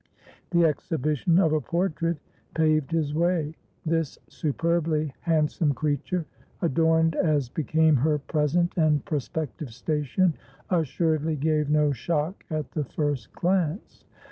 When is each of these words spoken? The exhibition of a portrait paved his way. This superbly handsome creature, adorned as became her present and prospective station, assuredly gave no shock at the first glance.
The 0.49 0.65
exhibition 0.65 1.37
of 1.37 1.53
a 1.53 1.61
portrait 1.61 2.17
paved 2.55 2.89
his 2.91 3.13
way. 3.13 3.53
This 3.85 4.17
superbly 4.29 5.13
handsome 5.19 5.75
creature, 5.75 6.25
adorned 6.59 7.15
as 7.15 7.49
became 7.49 7.97
her 7.97 8.17
present 8.17 8.73
and 8.77 9.05
prospective 9.05 9.71
station, 9.71 10.33
assuredly 10.71 11.35
gave 11.35 11.69
no 11.69 11.91
shock 11.91 12.43
at 12.49 12.71
the 12.71 12.83
first 12.85 13.31
glance. 13.33 14.03